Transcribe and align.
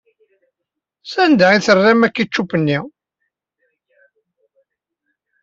Sanda 1.11 1.43
ay 1.49 1.59
terramt 1.65 2.07
akičup-nni? 2.07 2.79